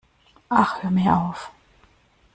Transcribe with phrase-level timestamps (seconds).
[0.49, 1.51] Ach, hör mir auf!